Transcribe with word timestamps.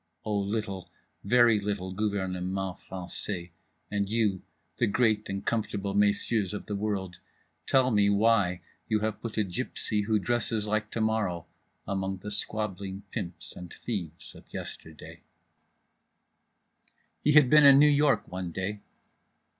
O 0.25 0.35
little, 0.35 0.89
very 1.23 1.59
little, 1.59 1.91
gouvernement 1.93 2.55
français, 2.79 3.51
and 3.91 4.09
you, 4.09 4.41
the 4.77 4.87
great 4.87 5.29
and 5.29 5.45
comfortable 5.45 5.93
messieurs 5.93 6.55
of 6.55 6.65
the 6.65 6.75
world, 6.75 7.19
tell 7.67 7.91
me 7.91 8.09
why 8.09 8.61
you 8.89 9.01
have 9.01 9.21
put 9.21 9.37
a 9.37 9.43
gypsy 9.45 10.05
who 10.05 10.17
dresses 10.17 10.65
like 10.65 10.89
To 10.89 11.01
morrow 11.01 11.45
among 11.87 12.17
the 12.17 12.31
squabbling 12.31 13.03
pimps 13.11 13.55
and 13.55 13.71
thieves 13.71 14.33
of 14.33 14.51
yesterday…. 14.51 15.21
He 17.21 17.33
had 17.33 17.47
been 17.47 17.63
in 17.63 17.77
New 17.77 17.85
York 17.87 18.27
one 18.27 18.51
day. 18.51 18.81